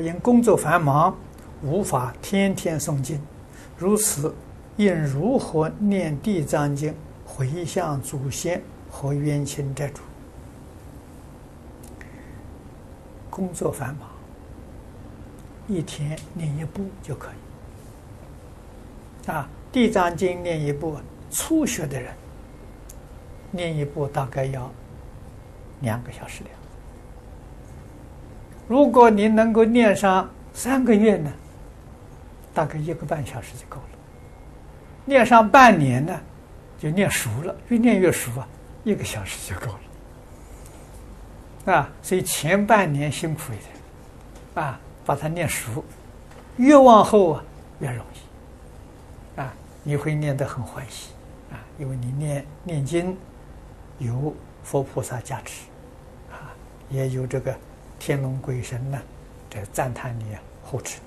[0.00, 1.14] 因工作繁忙，
[1.62, 3.20] 无法天天诵经，
[3.76, 4.34] 如此
[4.76, 10.00] 应如何念地藏经回向祖先和冤亲债主？
[13.28, 14.08] 工作繁忙，
[15.68, 19.30] 一天念一部就可以。
[19.30, 20.96] 啊，地藏经念一部，
[21.30, 22.12] 初学的人
[23.50, 24.70] 念一部大概要
[25.80, 26.50] 两个小时了。
[28.70, 31.32] 如果你能够念上三个月呢，
[32.54, 33.98] 大概一个半小时就够了；
[35.04, 36.16] 念上半年呢，
[36.78, 38.46] 就念熟了，越念越熟啊，
[38.84, 39.72] 一个小时就够
[41.66, 41.72] 了。
[41.74, 45.84] 啊，所以前半年辛苦一点，啊，把它念熟，
[46.56, 47.42] 越往后啊
[47.80, 49.52] 越容易，啊，
[49.82, 51.10] 你会念得很欢喜，
[51.50, 53.18] 啊，因为你念念经
[53.98, 54.32] 有
[54.62, 55.64] 佛菩萨加持，
[56.30, 56.54] 啊，
[56.88, 57.52] 也有这个。
[58.00, 58.98] 天龙鬼神呢，
[59.50, 60.98] 这赞叹你啊，护持。